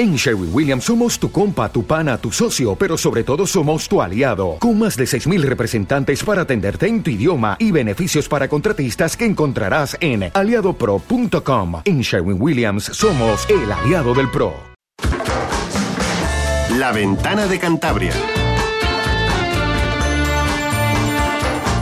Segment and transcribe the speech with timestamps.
[0.00, 4.00] En Sherwin Williams somos tu compa, tu pana, tu socio, pero sobre todo somos tu
[4.00, 9.14] aliado, con más de 6.000 representantes para atenderte en tu idioma y beneficios para contratistas
[9.14, 11.82] que encontrarás en aliadopro.com.
[11.84, 14.54] En Sherwin Williams somos el aliado del PRO.
[16.78, 18.14] La ventana de Cantabria.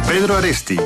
[0.08, 0.76] Pedro Aresti.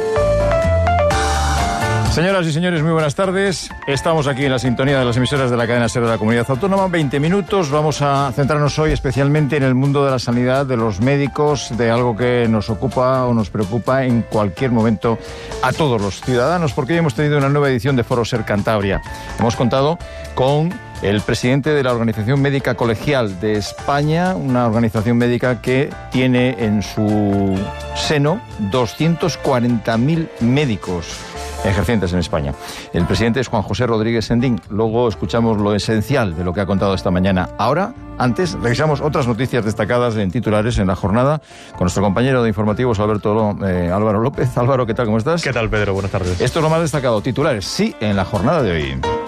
[2.13, 3.71] Señoras y señores, muy buenas tardes.
[3.87, 6.45] Estamos aquí en la sintonía de las emisoras de la cadena SER de la Comunidad
[6.47, 6.87] Autónoma.
[6.89, 7.71] 20 minutos.
[7.71, 11.91] Vamos a centrarnos hoy especialmente en el mundo de la sanidad, de los médicos, de
[11.91, 15.19] algo que nos ocupa o nos preocupa en cualquier momento
[15.63, 19.01] a todos los ciudadanos, porque hoy hemos tenido una nueva edición de Foro Ser Cantabria.
[19.39, 19.99] Hemos contado
[20.35, 26.57] con el presidente de la Organización Médica Colegial de España, una organización médica que tiene
[26.59, 27.59] en su
[27.97, 28.39] seno
[28.71, 31.32] 240.000 médicos
[31.65, 32.55] ejercientes en España.
[32.93, 34.61] El presidente es Juan José Rodríguez Sendín.
[34.69, 37.49] Luego escuchamos lo esencial de lo que ha contado esta mañana.
[37.59, 41.41] Ahora, antes, revisamos otras noticias destacadas en titulares en la jornada
[41.73, 44.57] con nuestro compañero de informativos, Alberto eh, Álvaro López.
[44.57, 45.07] Álvaro, ¿qué tal?
[45.07, 45.43] ¿Cómo estás?
[45.43, 45.95] ¿Qué tal, Pedro?
[45.95, 46.41] Buenas tardes.
[46.41, 47.21] Esto es lo más destacado.
[47.21, 49.22] Titulares, sí, en la jornada de hoy.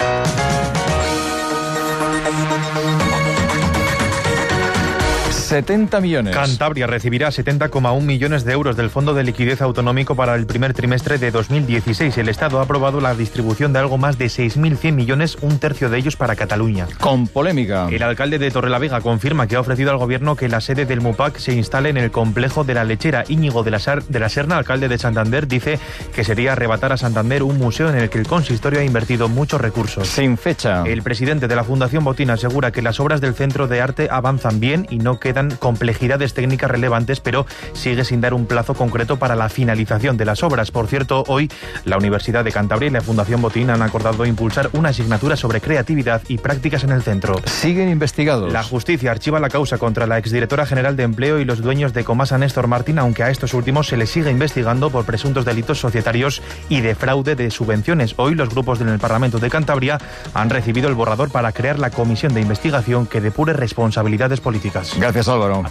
[5.55, 6.35] 70 millones.
[6.35, 11.17] Cantabria recibirá 70,1 millones de euros del Fondo de Liquidez Autonómico para el primer trimestre
[11.17, 12.19] de 2016.
[12.19, 15.99] El Estado ha aprobado la distribución de algo más de 6.100 millones, un tercio de
[15.99, 16.89] ellos para Cataluña.
[16.99, 17.87] Con polémica.
[17.89, 21.37] El alcalde de Torrelavega confirma que ha ofrecido al gobierno que la sede del MUPAC
[21.39, 23.23] se instale en el complejo de la lechera.
[23.29, 25.79] Íñigo de la, de la Serna, alcalde de Santander, dice
[26.17, 29.61] que sería arrebatar a Santander un museo en el que el consistorio ha invertido muchos
[29.61, 30.09] recursos.
[30.09, 30.83] Sin fecha.
[30.85, 34.59] El presidente de la Fundación Botín asegura que las obras del Centro de Arte avanzan
[34.59, 39.37] bien y no quedan complejidades técnicas relevantes, pero sigue sin dar un plazo concreto para
[39.37, 40.71] la finalización de las obras.
[40.71, 41.51] Por cierto, hoy
[41.85, 46.23] la Universidad de Cantabria y la Fundación Botín han acordado impulsar una asignatura sobre creatividad
[46.29, 47.41] y prácticas en el centro.
[47.47, 48.53] Siguen investigados.
[48.53, 52.05] La justicia archiva la causa contra la exdirectora general de Empleo y los dueños de
[52.05, 56.43] Comasa Néstor Martín, aunque a estos últimos se les sigue investigando por presuntos delitos societarios
[56.69, 58.15] y de fraude de subvenciones.
[58.17, 59.99] Hoy los grupos del Parlamento de Cantabria
[60.33, 64.93] han recibido el borrador para crear la comisión de investigación que depure responsabilidades políticas.
[64.99, 65.63] Gracias, Álvaro.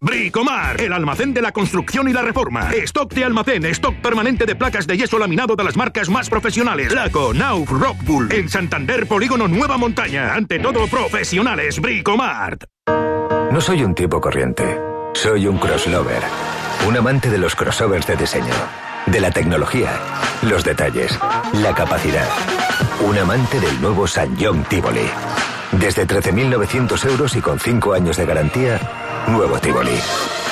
[0.00, 2.70] Bricomar, el almacén de la construcción y la reforma.
[2.72, 6.92] Stock de almacén, stock permanente de placas de yeso laminado de las marcas más profesionales.
[6.92, 8.32] Laco, Nauf, Rockbull.
[8.32, 10.34] En Santander, Polígono Nueva Montaña.
[10.34, 11.80] Ante todo, profesionales.
[11.80, 12.64] Bricomart.
[13.52, 14.80] No soy un tipo corriente.
[15.14, 16.22] Soy un crosslover.
[16.88, 18.54] Un amante de los crossovers de diseño.
[19.06, 19.92] De la tecnología.
[20.42, 21.16] Los detalles.
[21.52, 22.26] La capacidad.
[23.04, 25.08] Un amante del nuevo San John Tivoli.
[25.72, 28.80] Desde 13.900 euros y con 5 años de garantía,
[29.26, 29.90] nuevo Tivoli.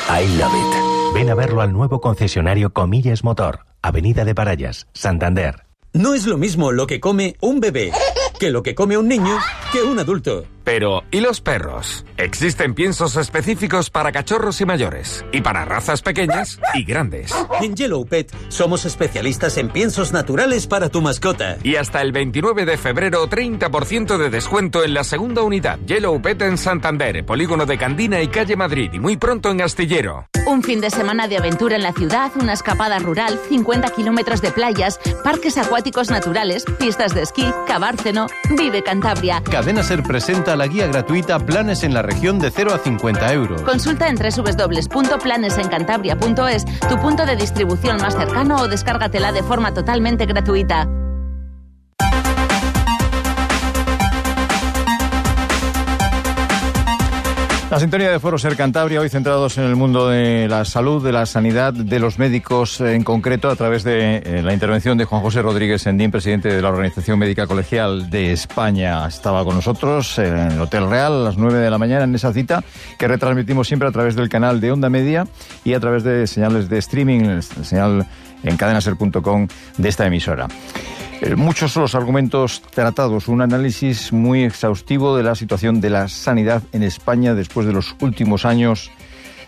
[0.08, 1.14] I love it.
[1.14, 5.64] Ven a verlo al nuevo concesionario Comillas Motor, Avenida de Parayas, Santander.
[5.92, 7.92] No es lo mismo lo que come un bebé
[8.40, 9.38] que lo que come un niño
[9.70, 10.44] que un adulto.
[10.64, 12.04] Pero, ¿y los perros?
[12.16, 17.34] Existen piensos específicos para cachorros y mayores, y para razas pequeñas y grandes.
[17.60, 21.56] En Yellow Pet somos especialistas en piensos naturales para tu mascota.
[21.62, 25.78] Y hasta el 29 de febrero, 30% de descuento en la segunda unidad.
[25.86, 30.26] Yellow Pet en Santander, Polígono de Candina y Calle Madrid, y muy pronto en Astillero.
[30.46, 34.50] Un fin de semana de aventura en la ciudad, una escapada rural, 50 kilómetros de
[34.50, 38.26] playas, parques acuáticos naturales, pistas de esquí, cabárceno.
[38.56, 39.42] Vive Cantabria.
[39.48, 43.62] Cadena Ser presenta la guía gratuita Planes en la región de 0 a 50 euros.
[43.62, 50.88] Consulta en www.planesencantabria.es tu punto de distribución más cercano o descárgatela de forma totalmente gratuita.
[57.70, 61.12] La sintonía de Foro Ser Cantabria, hoy centrados en el mundo de la salud, de
[61.12, 65.22] la sanidad, de los médicos en concreto, a través de eh, la intervención de Juan
[65.22, 69.06] José Rodríguez Sendín, presidente de la Organización Médica Colegial de España.
[69.06, 72.32] Estaba con nosotros en el Hotel Real a las 9 de la mañana en esa
[72.32, 72.64] cita
[72.98, 75.28] que retransmitimos siempre a través del canal de Onda Media
[75.62, 78.04] y a través de señales de streaming, señal
[78.42, 80.48] en cadenaser.com de esta emisora.
[81.20, 86.08] Eh, muchos son los argumentos tratados, un análisis muy exhaustivo de la situación de la
[86.08, 88.90] sanidad en España después de los últimos años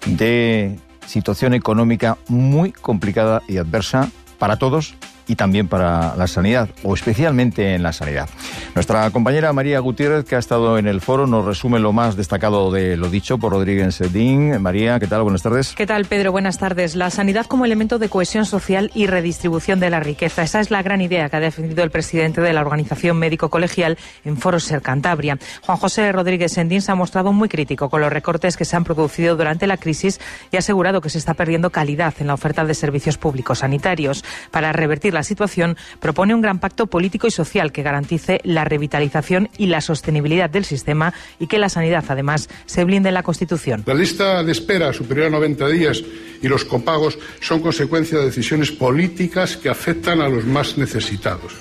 [0.05, 4.95] de situación económica muy complicada y adversa para todos
[5.27, 8.29] y también para la sanidad, o especialmente en la sanidad.
[8.75, 12.71] Nuestra compañera María Gutiérrez, que ha estado en el foro, nos resume lo más destacado
[12.71, 14.61] de lo dicho por Rodríguez Sedín.
[14.61, 15.23] María, ¿qué tal?
[15.23, 15.75] Buenas tardes.
[15.77, 16.33] ¿Qué tal, Pedro?
[16.33, 16.97] Buenas tardes.
[16.97, 20.43] La sanidad como elemento de cohesión social y redistribución de la riqueza.
[20.43, 23.99] Esa es la gran idea que ha defendido el presidente de la Organización Médico Colegial
[24.25, 25.39] en Foro Ser Cantabria.
[25.63, 28.85] Juan José Rodríguez Sendín se ha mostrado muy crítico con los recortes que se han
[28.85, 30.21] producido durante la crisis
[30.51, 34.25] y ha asegurado que se está perdiendo calidad en la oferta de servicios públicos sanitarios.
[34.51, 39.49] Para revertir la situación, propone un gran pacto político y social que garantice la revitalización
[39.59, 43.83] y la sostenibilidad del sistema y que la sanidad, además, se blinde en la Constitución.
[43.87, 46.03] La lista de espera superior a 90 días
[46.41, 51.53] y los copagos son consecuencia de decisiones políticas que afectan a los más necesitados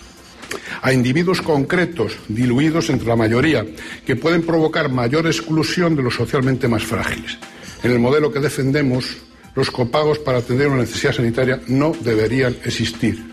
[0.82, 3.66] a individuos concretos, diluidos entre la mayoría,
[4.06, 7.38] que pueden provocar mayor exclusión de los socialmente más frágiles.
[7.84, 9.18] En el modelo que defendemos,
[9.56, 13.31] los copagos para atender una necesidad sanitaria no deberían existir.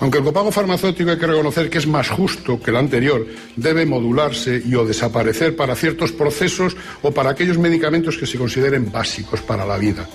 [0.00, 3.26] Aunque el copago farmacéutico hay que reconocer que es más justo que el anterior,
[3.56, 8.90] debe modularse y o desaparecer para ciertos procesos o para aquellos medicamentos que se consideren
[8.90, 10.08] básicos para la vida.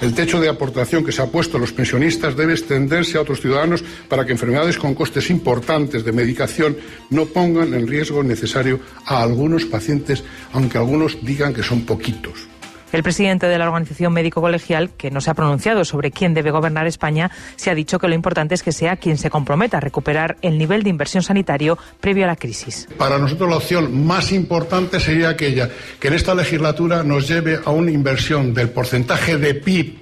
[0.00, 3.42] El techo de aportación que se ha puesto a los pensionistas debe extenderse a otros
[3.42, 6.78] ciudadanos para que enfermedades con costes importantes de medicación
[7.10, 12.48] no pongan en riesgo necesario a algunos pacientes, aunque algunos digan que son poquitos.
[12.92, 16.50] El presidente de la Organización Médico Colegial, que no se ha pronunciado sobre quién debe
[16.50, 19.80] gobernar España, se ha dicho que lo importante es que sea quien se comprometa a
[19.80, 22.88] recuperar el nivel de inversión sanitario previo a la crisis.
[22.98, 25.70] Para nosotros la opción más importante sería aquella
[26.00, 29.98] que en esta legislatura nos lleve a una inversión del porcentaje de PIB,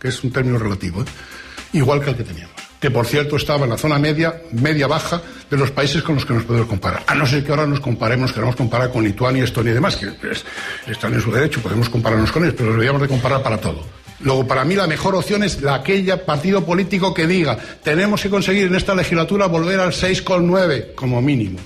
[0.00, 1.06] que es un término relativo, ¿eh?
[1.72, 2.53] igual que el que teníamos
[2.84, 6.26] que por cierto estaba en la zona media, media baja de los países con los
[6.26, 7.02] que nos podemos comparar.
[7.06, 10.10] A no ser que ahora nos comparemos, queramos comparar con Lituania, Estonia y demás, que
[10.92, 13.86] están en su derecho, podemos compararnos con ellos, pero deberíamos de comparar para todo.
[14.20, 18.28] Luego, para mí la mejor opción es la aquella partido político que diga tenemos que
[18.28, 21.60] conseguir en esta legislatura volver al 6,9 como mínimo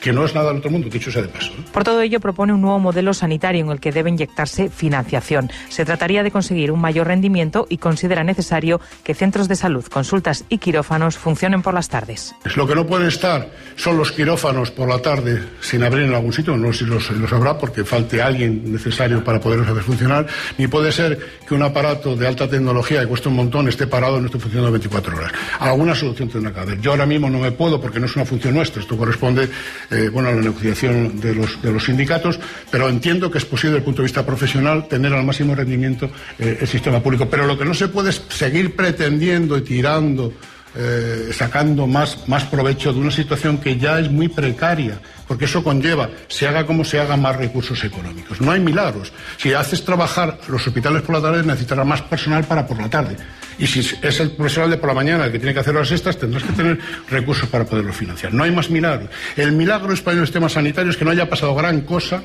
[0.00, 1.50] que no es nada del otro mundo, dicho sea de paso.
[1.72, 5.50] Por todo ello, propone un nuevo modelo sanitario en el que debe inyectarse financiación.
[5.68, 10.44] Se trataría de conseguir un mayor rendimiento y considera necesario que centros de salud, consultas
[10.48, 12.34] y quirófanos funcionen por las tardes.
[12.56, 16.32] Lo que no puede estar son los quirófanos por la tarde sin abrir en algún
[16.32, 20.26] sitio, no sé si los, los habrá porque falte alguien necesario para poderlos hacer funcionar,
[20.56, 24.18] ni puede ser que un aparato de alta tecnología que cuesta un montón esté parado
[24.18, 25.32] y no esté funcionando 24 horas.
[25.60, 26.80] Alguna solución tendrá que haber.
[26.80, 29.48] Yo ahora mismo no me puedo porque no es una función nuestra, esto corresponde
[29.90, 32.38] eh, bueno, la negociación de los, de los sindicatos,
[32.70, 36.10] pero entiendo que es posible desde el punto de vista profesional tener al máximo rendimiento
[36.38, 37.28] eh, el sistema público.
[37.30, 40.32] Pero lo que no se puede es seguir pretendiendo y tirando
[40.76, 45.64] eh, sacando más, más provecho de una situación que ya es muy precaria, porque eso
[45.64, 48.40] conlleva, se haga como se haga, más recursos económicos.
[48.40, 49.12] No hay milagros.
[49.38, 53.16] Si haces trabajar los hospitales por la tarde, necesitará más personal para por la tarde.
[53.58, 55.90] Y si es el profesional de por la mañana el que tiene que hacer las
[55.90, 56.78] estas, tendrás que tener
[57.10, 58.32] recursos para poderlo financiar.
[58.32, 59.10] No hay más milagros.
[59.36, 62.22] El milagro español en el sistema sanitario es que no haya pasado gran cosa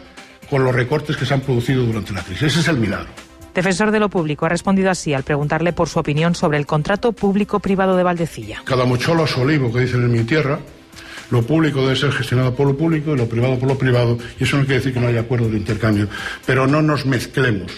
[0.50, 2.44] con los recortes que se han producido durante la crisis.
[2.44, 3.10] Ese es el milagro.
[3.54, 7.12] Defensor de lo público ha respondido así al preguntarle por su opinión sobre el contrato
[7.12, 8.62] público-privado de Valdecilla.
[8.66, 10.60] Cada mocholo olivo, que dicen en mi tierra,
[11.30, 14.44] lo público debe ser gestionado por lo público y lo privado por lo privado, y
[14.44, 16.08] eso no quiere decir que no haya acuerdo de intercambio.
[16.46, 17.72] Pero no nos mezclemos,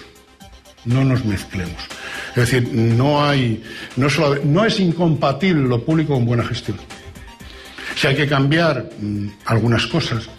[0.86, 1.82] no nos mezclemos.
[2.30, 3.64] Es decir, no hay,
[3.98, 4.08] no,
[4.44, 6.78] no es incompatible lo público con buena gestión.
[7.96, 10.30] Si hay que cambiar mm, algunas cosas,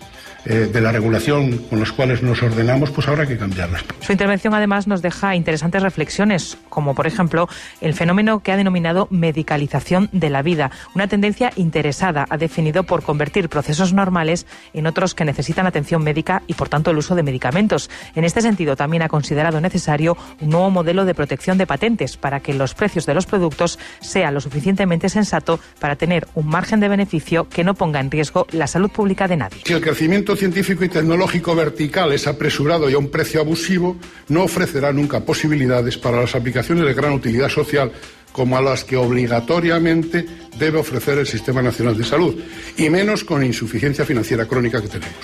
[0.47, 3.85] eh, de la regulación con las cuales nos ordenamos, pues habrá que cambiarlas.
[4.01, 7.49] Su intervención además nos deja interesantes reflexiones, como por ejemplo
[7.81, 13.03] el fenómeno que ha denominado medicalización de la vida, una tendencia interesada, ha definido por
[13.03, 17.23] convertir procesos normales en otros que necesitan atención médica y por tanto el uso de
[17.23, 17.91] medicamentos.
[18.15, 22.41] En este sentido también ha considerado necesario un nuevo modelo de protección de patentes para
[22.41, 26.89] que los precios de los productos sea lo suficientemente sensato para tener un margen de
[26.89, 29.61] beneficio que no ponga en riesgo la salud pública de nadie.
[29.65, 33.97] Si el crecimiento científico y tecnológico vertical es apresurado y a un precio abusivo,
[34.29, 37.93] no ofrecerá nunca posibilidades para las aplicaciones de gran utilidad social
[38.33, 40.27] como a las que obligatoriamente
[40.59, 42.35] debe ofrecer el Sistema Nacional de Salud,
[42.77, 45.17] y menos con la insuficiencia financiera crónica que tenemos.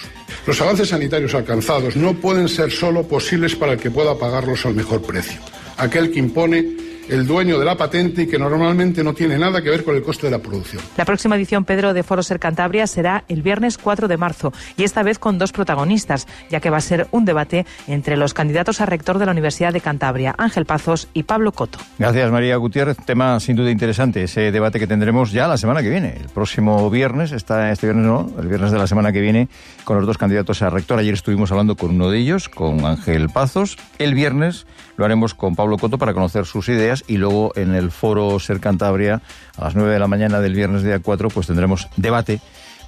[0.47, 4.75] Los avances sanitarios alcanzados no pueden ser solo posibles para el que pueda pagarlos al
[4.75, 5.41] mejor precio,
[5.77, 6.82] aquel que impone
[7.13, 10.03] el dueño de la patente y que normalmente no tiene nada que ver con el
[10.03, 10.83] coste de la producción.
[10.97, 14.85] La próxima edición, Pedro, de Foro Ser Cantabria será el viernes 4 de marzo y
[14.85, 18.81] esta vez con dos protagonistas, ya que va a ser un debate entre los candidatos
[18.81, 21.79] a rector de la Universidad de Cantabria, Ángel Pazos y Pablo Coto.
[21.99, 22.97] Gracias, María Gutiérrez.
[23.05, 26.89] Tema sin duda interesante, ese debate que tendremos ya la semana que viene, el próximo
[26.89, 29.49] viernes, está este viernes no, el viernes de la semana que viene,
[29.85, 30.99] con los dos candidatos a rector.
[30.99, 33.77] Ayer estuvimos hablando con uno de ellos, con Ángel Pazos.
[33.99, 34.67] El viernes
[34.97, 38.61] lo haremos con Pablo Coto para conocer sus ideas y luego en el foro Ser
[38.61, 39.23] Cantabria
[39.57, 42.41] a las 9 de la mañana del viernes día 4 pues tendremos debate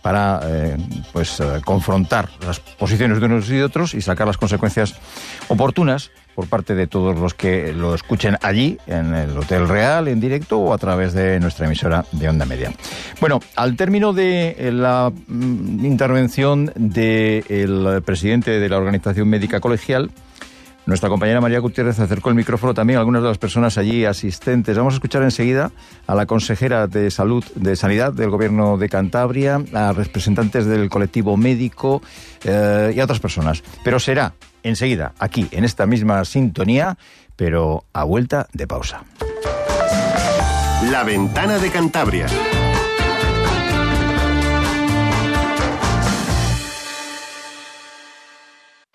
[0.04, 0.76] para eh,
[1.14, 4.94] pues eh, confrontar las posiciones de unos y de otros y sacar las consecuencias
[5.48, 10.20] oportunas por parte de todos los que lo escuchen allí, en el Hotel Real, en
[10.20, 12.70] directo o a través de nuestra emisora de Onda Media.
[13.18, 20.10] Bueno, al término de eh, la mm, intervención del presidente de la Organización Médica Colegial,
[20.86, 24.76] Nuestra compañera María Gutiérrez acercó el micrófono también a algunas de las personas allí asistentes.
[24.76, 25.72] Vamos a escuchar enseguida
[26.06, 31.38] a la consejera de Salud, de Sanidad del Gobierno de Cantabria, a representantes del colectivo
[31.38, 32.02] médico
[32.44, 33.62] eh, y a otras personas.
[33.82, 36.98] Pero será enseguida, aquí, en esta misma sintonía,
[37.36, 39.04] pero a vuelta de pausa.
[40.90, 42.26] La ventana de Cantabria.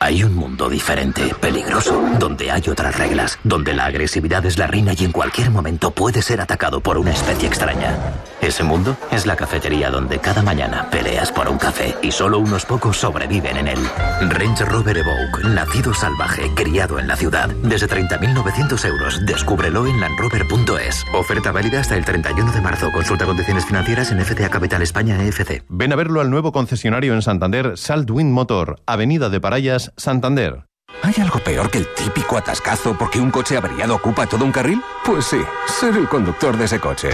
[0.09, 4.93] Hay un mundo diferente, peligroso, donde hay otras reglas, donde la agresividad es la reina
[4.97, 7.95] y en cualquier momento puede ser atacado por una especie extraña.
[8.41, 12.65] Ese mundo es la cafetería donde cada mañana peleas por un café y solo unos
[12.65, 13.79] pocos sobreviven en él.
[14.29, 17.49] Range Rover Evoque, nacido salvaje, criado en la ciudad.
[17.61, 21.05] Desde 30.900 euros, descúbrelo en landrover.es.
[21.13, 22.91] Oferta válida hasta el 31 de marzo.
[22.91, 25.63] Consulta condiciones financieras en FTA Capital España EFC.
[25.69, 30.65] Ven a verlo al nuevo concesionario en Santander, Saltwind Motor, Avenida de Parayas, Santander.
[31.03, 34.82] ¿Hay algo peor que el típico atascazo porque un coche averiado ocupa todo un carril?
[35.06, 37.10] Pues sí, ser el conductor de ese coche.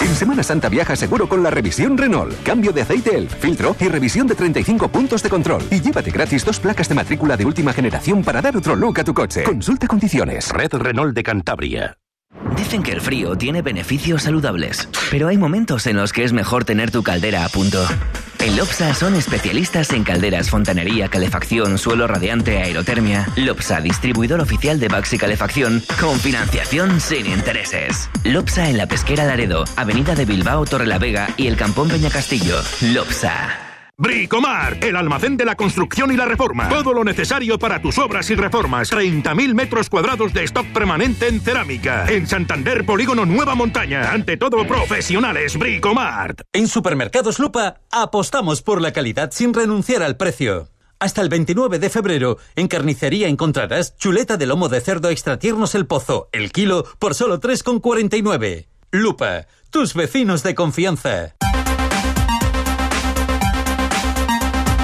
[0.00, 2.34] En Semana Santa viaja seguro con la revisión Renault.
[2.42, 5.62] Cambio de aceite ELF, filtro y revisión de 35 puntos de control.
[5.70, 9.04] Y llévate gratis dos placas de matrícula de última generación para dar otro look a
[9.04, 9.44] tu coche.
[9.44, 10.50] Consulta condiciones.
[10.50, 11.96] Red Renault de Cantabria.
[12.56, 16.64] Dicen que el frío tiene beneficios saludables, pero hay momentos en los que es mejor
[16.64, 17.84] tener tu caldera a punto.
[18.38, 23.26] En Lopsa son especialistas en calderas, fontanería, calefacción, suelo radiante, aerotermia.
[23.36, 28.08] Lopsa, distribuidor oficial de Baxi Calefacción, con financiación sin intereses.
[28.24, 32.60] Lopsa en la Pesquera Laredo, Avenida de Bilbao, Torrelavega y el Campón Peñacastillo.
[32.94, 33.69] Lopsa.
[34.00, 36.70] Bricomar, el almacén de la construcción y la reforma.
[36.70, 38.90] Todo lo necesario para tus obras y reformas.
[38.90, 42.06] 30.000 metros cuadrados de stock permanente en cerámica.
[42.08, 44.10] En Santander, Polígono Nueva Montaña.
[44.10, 45.58] Ante todo, profesionales.
[45.58, 46.34] Bricomar.
[46.54, 50.70] En Supermercados Lupa, apostamos por la calidad sin renunciar al precio.
[50.98, 55.74] Hasta el 29 de febrero, en carnicería encontrarás chuleta de lomo de cerdo extra tiernos
[55.74, 58.66] el pozo, el kilo, por solo 3,49.
[58.92, 61.34] Lupa, tus vecinos de confianza.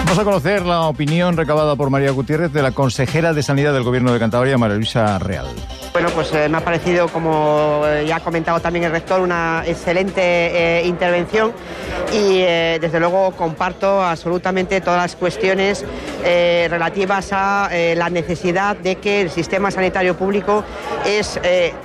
[0.07, 3.83] Vamos a conocer la opinión recabada por María Gutiérrez de la consejera de Sanidad del
[3.83, 5.47] Gobierno de Cantabria, María Luisa Real.
[5.93, 9.65] Bueno, pues eh, me ha parecido, como eh, ya ha comentado también el rector, una
[9.67, 11.53] excelente eh, intervención
[12.16, 15.85] y eh, desde luego comparto absolutamente todas las cuestiones
[16.25, 20.64] eh, relativas a eh, la necesidad de que el sistema sanitario público
[21.04, 21.38] es,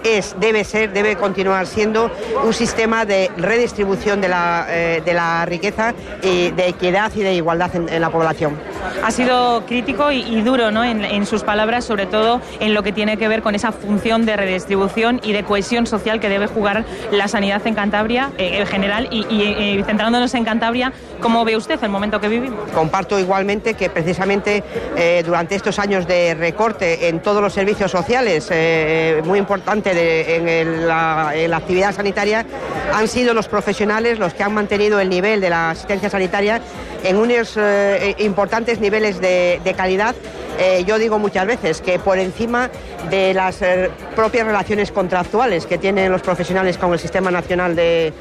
[0.03, 2.09] es, debe ser, debe continuar siendo
[2.43, 7.75] un sistema de redistribución de la, de la riqueza y de equidad y de igualdad
[7.75, 8.57] en, la población.
[9.03, 10.83] Ha sido crítico y, duro ¿no?
[10.83, 14.37] en, sus palabras, sobre todo en lo que tiene que ver con esa función de
[14.37, 19.25] redistribución y de cohesión social que debe jugar la sanidad en Cantabria en general y,
[19.29, 19.83] eh,
[20.21, 22.69] en Cantabria, ¿cómo ve usted el momento que vivimos?
[22.71, 24.63] Comparto igualmente que precisamente
[24.95, 30.61] eh, durante estos años de recorte en todos los servicios sociales, eh, muy importante de,
[30.61, 32.45] en, la, actividad sanitaria,
[32.93, 36.61] han sido los profesionales los que han mantenido el nivel de la asistencia sanitaria
[37.03, 40.15] en unos eh, importantes niveles de calidad
[40.63, 42.69] eh, yo digo muchas veces que por encima
[43.09, 48.13] de las eh, propias relaciones contractuales que tienen los profesionales con el Sistema Nacional de,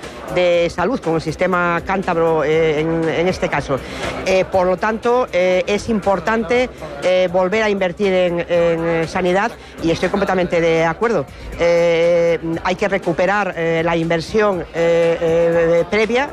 [0.75, 3.78] Salud, con el sistema cántabro eh, en, este caso.
[4.50, 6.70] Por lo tanto, es importante
[7.32, 9.50] volver a invertir en, sanidad
[9.82, 11.26] y estoy completamente de acuerdo.
[11.59, 13.54] hay que recuperar
[13.85, 14.64] la inversión
[15.90, 16.30] previa.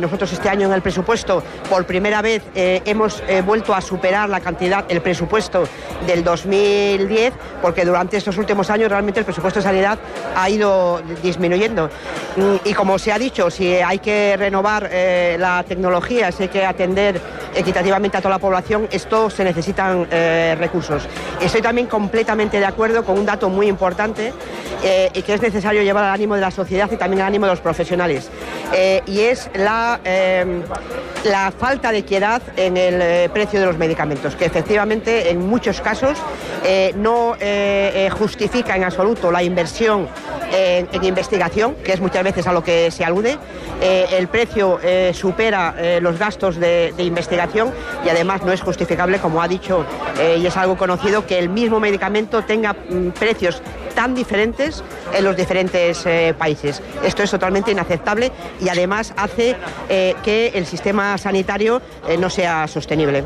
[0.00, 4.84] nosotros este año en el presupuesto, por primera vez, hemos vuelto a superar la cantidad
[4.92, 5.64] el presupuesto
[6.06, 9.98] del 2010, porque durante estos últimos años realmente el presupuesto de sanidad
[10.36, 11.90] ha ido disminuyendo.
[12.36, 16.48] Mm, y como se ha dicho, si hay que renovar eh, la tecnología, si hay
[16.48, 17.20] que atender
[17.54, 21.06] equitativamente a toda la población, esto se necesitan eh, recursos.
[21.40, 24.32] Estoy también completamente de acuerdo con un dato muy importante
[24.82, 27.46] eh, y que es necesario llevar al ánimo de la sociedad y también al ánimo
[27.46, 28.30] de los profesionales.
[28.74, 30.00] Eh, y es la,
[31.24, 36.18] la, falta de equidad en el precio de los medicamentos, que efectivamente en muchos casos
[36.96, 37.36] no
[38.12, 40.08] justifica en absoluto la inversión
[40.52, 43.38] en, investigación, que es muchas veces a lo que se alude.
[43.80, 44.80] el precio
[45.12, 47.41] supera los gastos de investigación
[48.04, 49.84] y además no es justificable, como ha dicho
[50.18, 53.62] eh, y es algo conocido, que el mismo medicamento tenga mm, precios
[53.94, 54.82] tan diferentes
[55.14, 56.82] en los diferentes eh, países.
[57.04, 59.56] Esto es totalmente inaceptable y además hace
[59.88, 61.82] eh, que el sistema sanitario
[62.18, 63.24] no sea sostenible.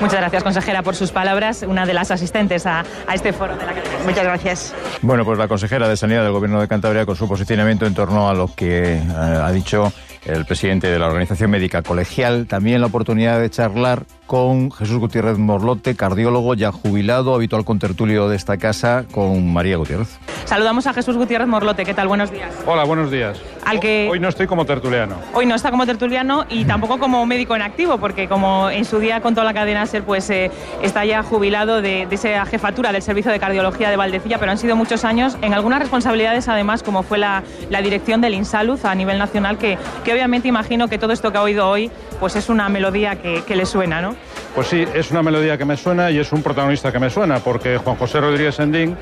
[0.00, 3.74] Muchas gracias, consejera, por sus palabras, una de las asistentes a, este foro de la
[3.74, 4.74] que Muchas gracias.
[5.02, 8.28] Bueno, pues la consejera de Sanidad del Gobierno de Cantabria con su posicionamiento en torno
[8.30, 9.92] a lo que eh, ha dicho
[10.24, 12.46] el presidente de la Organización Médica Colegial.
[12.46, 18.36] También la oportunidad de charlar con Jesús Gutiérrez Morlote, cardiólogo ya jubilado, habitual contertulio de
[18.36, 20.18] esta casa, con María Gutiérrez.
[20.44, 21.84] Saludamos a Jesús Gutiérrez Morlote.
[21.84, 22.08] ¿Qué tal?
[22.08, 22.54] Buenos días.
[22.66, 23.40] Hola, buenos días.
[23.64, 24.08] Al que...
[24.10, 25.16] Hoy no estoy como tertuliano.
[25.34, 28.98] Hoy no está como tertuliano y tampoco como médico en activo, porque como en su
[29.00, 30.50] día contó la cadena SER, pues eh,
[30.82, 34.76] está ya jubilado de, esa jefatura del Servicio de Cardiología de Valdecilla, pero han sido
[34.76, 37.42] muchos años en algunas responsabilidades, además, como fue la,
[37.82, 41.42] dirección del Insalud a nivel nacional, que, que obviamente imagino que todo esto que ha
[41.42, 44.14] oído hoy, pues es una melodía que, que le suena, ¿no?
[44.54, 47.38] Pues sí, es una melodía que me suena y es un protagonista que me suena,
[47.38, 48.96] porque Juan José Rodríguez Sendín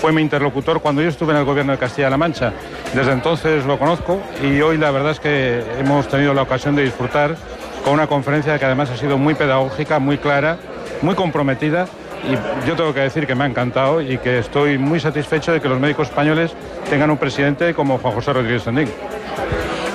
[0.00, 2.52] fue mi interlocutor cuando yo estuve en el gobierno de Castilla-La Mancha.
[2.94, 6.84] Desde entonces lo conozco y hoy la verdad es que hemos tenido la ocasión de
[6.84, 7.36] disfrutar
[7.84, 10.58] con una conferencia que además ha sido muy pedagógica, muy clara,
[11.02, 11.86] muy comprometida
[12.24, 15.60] y yo tengo que decir que me ha encantado y que estoy muy satisfecho de
[15.60, 16.52] que los médicos españoles
[16.88, 18.88] tengan un presidente como Juan José Rodríguez Sendín.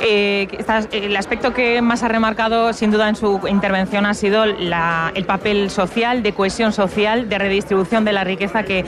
[0.07, 0.47] Eh,
[0.91, 5.71] el aspecto que más ha remarcado, sin duda, en su intervención ha sido el papel
[5.71, 8.85] social, de cohesión social, de redistribución de la riqueza que,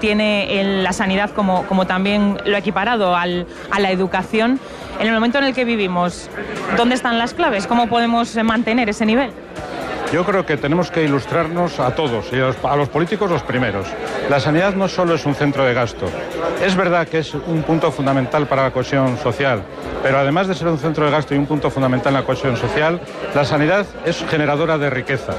[0.00, 4.60] tiene en la sanidad, como, como también lo ha equiparado a la educación.
[5.00, 6.30] En el momento en el que vivimos,
[6.76, 7.66] ¿dónde están las claves?
[7.66, 9.32] ¿Cómo podemos mantener ese nivel?
[10.12, 13.86] Yo creo que tenemos que ilustrarnos a todos y a los, políticos los primeros.
[14.28, 16.06] La sanidad no solo es un centro de gasto.
[16.64, 19.62] Es verdad que es un punto fundamental para la cohesión social,
[20.02, 22.56] pero además de ser un centro de gasto y un punto fundamental en la cohesión
[22.56, 23.00] social,
[23.36, 25.34] la sanidad es generadora de riqueza.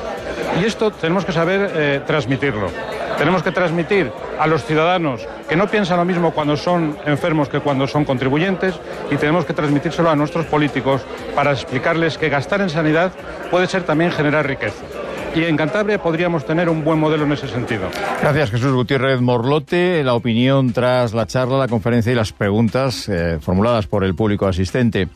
[0.61, 2.69] Y esto tenemos que saber eh, transmitirlo.
[3.17, 7.59] Tenemos que transmitir a los ciudadanos que no piensan lo mismo cuando son enfermos que
[7.59, 8.79] cuando son contribuyentes
[9.11, 11.01] y tenemos que transmitírselo a nuestros políticos
[11.35, 13.11] para explicarles que gastar en sanidad
[13.49, 14.83] puede ser también generar riqueza
[15.35, 17.89] y en Cantabria podríamos tener un buen modelo en ese sentido.
[18.21, 20.03] Gracias, Jesús Gutiérrez Morlote.
[20.03, 24.47] La opinión tras la charla, la conferencia y las preguntas eh, formuladas por el público
[24.47, 25.07] asistente.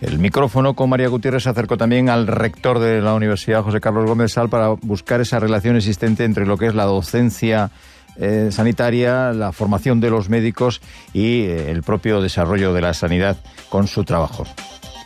[0.00, 4.06] El micrófono con María Gutiérrez se acercó también al rector de la Universidad, José Carlos
[4.06, 7.70] Gómez Sal, para buscar esa relación existente entre lo que es la docencia
[8.16, 10.80] eh, sanitaria, la formación de los médicos
[11.12, 13.36] y eh, el propio desarrollo de la sanidad
[13.68, 14.44] con su trabajo.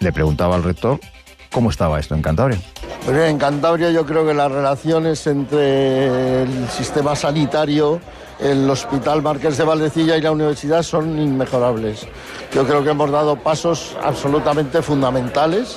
[0.01, 1.01] Le preguntaba al rector
[1.51, 2.59] cómo estaba esto en Cantabria.
[3.05, 8.01] Pues en Cantabria yo creo que las relaciones entre el sistema sanitario,
[8.39, 12.07] el Hospital Marqués de Valdecilla y la universidad son inmejorables.
[12.53, 15.77] Yo creo que hemos dado pasos absolutamente fundamentales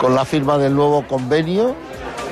[0.00, 1.74] con la firma del nuevo convenio,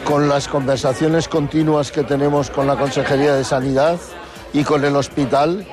[0.05, 3.99] con las conversaciones continuas que tenemos con la Consejería de Sanidad
[4.53, 5.67] y con el hospital.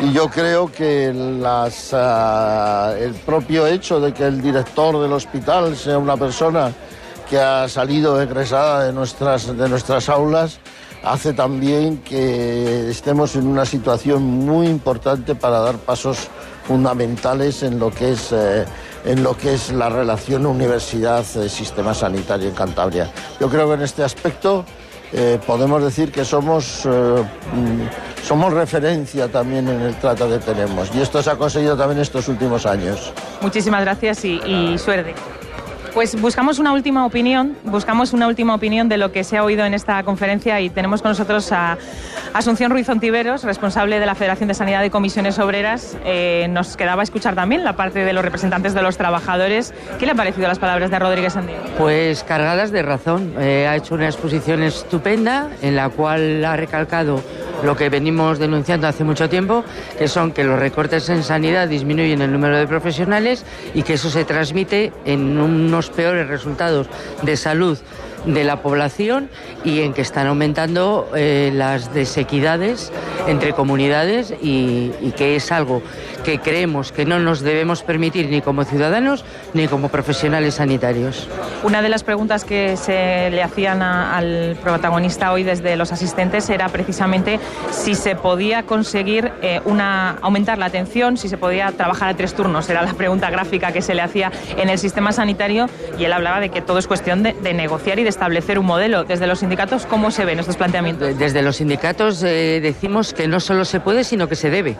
[0.00, 5.98] Y yo creo que ah, el propio hecho de que el director del hospital sea
[5.98, 6.72] una persona
[7.28, 10.60] que ha salido egresada de nuestras, de nuestras aulas
[11.08, 16.28] hace también que estemos en una situación muy importante para dar pasos
[16.66, 18.66] fundamentales en lo que es, eh,
[19.04, 23.10] en lo que es la relación universidad-sistema sanitario en Cantabria.
[23.40, 24.64] Yo creo que en este aspecto
[25.12, 30.90] eh, podemos decir que somos, eh, mm, somos referencia también en el trato que tenemos
[30.94, 33.12] y esto se ha conseguido también estos últimos años.
[33.40, 35.14] Muchísimas gracias y, y suerte.
[35.98, 39.64] Pues buscamos una última opinión, buscamos una última opinión de lo que se ha oído
[39.64, 41.76] en esta conferencia y tenemos con nosotros a
[42.32, 45.98] Asunción Ruiz Ontiveros, responsable de la Federación de Sanidad y Comisiones Obreras.
[46.04, 49.74] Eh, nos quedaba escuchar también la parte de los representantes de los trabajadores.
[49.98, 51.56] ¿Qué le han parecido las palabras de Rodríguez Andín?
[51.76, 53.34] Pues cargadas de razón.
[53.40, 57.20] Eh, ha hecho una exposición estupenda en la cual ha recalcado
[57.62, 59.64] lo que venimos denunciando hace mucho tiempo,
[59.98, 63.44] que son que los recortes en sanidad disminuyen el número de profesionales
[63.74, 66.86] y que eso se transmite en unos peores resultados
[67.22, 67.78] de salud
[68.24, 69.28] de la población
[69.64, 72.92] y en que están aumentando eh, las desequidades
[73.26, 75.82] entre comunidades y, que es algo
[76.24, 81.28] que creemos que no nos debemos permitir ni como ciudadanos ni como profesionales sanitarios.
[81.62, 86.68] Una de las preguntas que se le hacían al protagonista hoy desde los asistentes era
[86.68, 92.14] precisamente si se podía conseguir eh, una, aumentar la atención, si se podía trabajar a
[92.14, 92.68] tres turnos.
[92.68, 96.40] Era la pregunta gráfica que se le hacía en el sistema sanitario y él hablaba
[96.40, 99.04] de que todo es cuestión de, negociar y de establecer un modelo.
[99.04, 101.18] Desde los sindicatos, ¿cómo se ven estos planteamientos?
[101.18, 104.76] Desde los sindicatos eh, decimos que no solo se puede, sino que se debe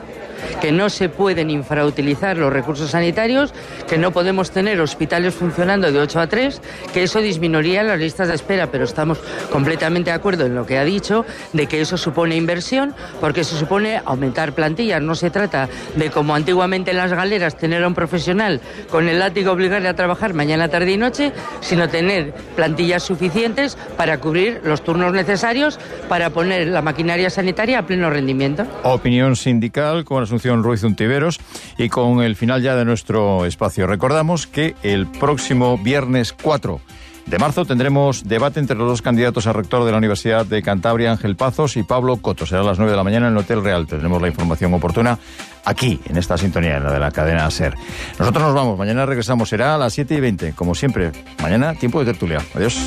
[0.60, 3.52] que no se pueden infrautilizar los recursos sanitarios,
[3.88, 6.60] que no podemos tener hospitales funcionando de 8 a 3,
[6.92, 9.18] que eso disminuiría las listas de espera, pero estamos
[9.50, 13.56] completamente de acuerdo en lo que ha dicho, de que eso supone inversión, porque eso
[13.56, 15.02] supone aumentar plantillas.
[15.02, 19.18] No se trata de, como antiguamente en las galeras, tener a un profesional con el
[19.18, 24.82] látigo obligarle a trabajar mañana, tarde y noche, sino tener plantillas suficientes para cubrir los
[24.82, 28.66] turnos necesarios para poner la maquinaria sanitaria a pleno rendimiento.
[28.82, 31.38] Opinión sindical con Asunción Ruiz Untiveros
[31.76, 33.86] y con el final ya de nuestro espacio.
[33.86, 36.80] Recordamos que el próximo viernes 4
[37.28, 41.12] de marzo tendremos debate entre los dos candidatos a rector de la Universidad de Cantabria,
[41.12, 42.46] Ángel Pazos y Pablo Coto.
[42.46, 43.86] Será a las 9 de la mañana en el Hotel Real.
[43.86, 45.18] Tendremos la información oportuna
[45.64, 47.74] aquí, en esta sintonía, en la de la cadena SER.
[48.18, 48.78] Nosotros nos vamos.
[48.78, 49.50] Mañana regresamos.
[49.50, 50.52] Será a las 7 y 20.
[50.54, 52.40] Como siempre, mañana tiempo de tertulia.
[52.54, 52.78] Adiós.